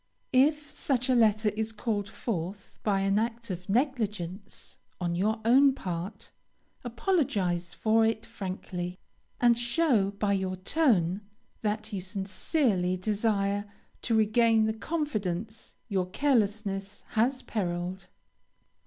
If 0.33 0.71
such 0.71 1.09
a 1.09 1.13
letter 1.13 1.49
is 1.49 1.71
called 1.71 2.09
forth 2.09 2.79
by 2.81 3.01
an 3.01 3.19
act 3.19 3.51
of 3.51 3.69
negligence 3.69 4.77
on 4.99 5.13
your 5.13 5.39
own 5.45 5.75
part, 5.75 6.31
apologize 6.83 7.75
for 7.75 8.03
it 8.03 8.25
frankly, 8.25 8.97
and 9.39 9.55
show 9.55 10.09
by 10.09 10.33
your 10.33 10.55
tone 10.55 11.21
that 11.61 11.93
you 11.93 12.01
sincerely 12.01 12.97
desire 12.97 13.65
to 14.01 14.15
regain 14.15 14.65
the 14.65 14.73
confidence 14.73 15.75
your 15.87 16.07
carelessness 16.09 17.03
has 17.09 17.43
periled. 17.43 18.07